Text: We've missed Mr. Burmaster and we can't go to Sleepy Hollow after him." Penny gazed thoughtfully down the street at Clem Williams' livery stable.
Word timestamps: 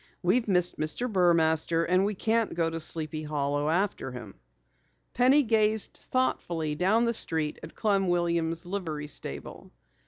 We've 0.23 0.47
missed 0.47 0.79
Mr. 0.79 1.07
Burmaster 1.07 1.85
and 1.87 2.03
we 2.03 2.15
can't 2.15 2.55
go 2.55 2.67
to 2.67 2.79
Sleepy 2.79 3.21
Hollow 3.21 3.69
after 3.69 4.11
him." 4.11 4.33
Penny 5.13 5.43
gazed 5.43 5.93
thoughtfully 6.09 6.73
down 6.73 7.05
the 7.05 7.13
street 7.13 7.59
at 7.61 7.75
Clem 7.75 8.07
Williams' 8.07 8.65
livery 8.65 9.05
stable. 9.05 9.69